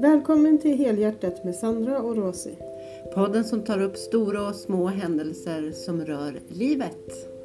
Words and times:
Välkommen 0.00 0.58
till 0.58 0.78
Helhjärtat 0.78 1.44
med 1.44 1.54
Sandra 1.54 1.98
och 1.98 2.16
Rosie. 2.16 2.56
Podden 3.14 3.44
som 3.44 3.62
tar 3.62 3.82
upp 3.82 3.96
stora 3.96 4.48
och 4.48 4.54
små 4.54 4.86
händelser 4.86 5.72
som 5.72 6.04
rör 6.04 6.40
livet. 6.48 7.37